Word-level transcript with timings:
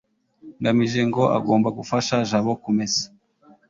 ngamije 0.59 1.01
ngo 1.09 1.23
agomba 1.37 1.69
gufasha 1.77 2.15
jabo 2.29 2.51
kumesa 2.61 3.05